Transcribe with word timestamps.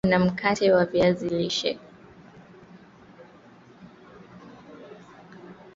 Kuna 0.05 0.19
mkate 0.19 0.71
wa 0.71 0.85
viazi 0.85 1.29
lishe 1.29 1.79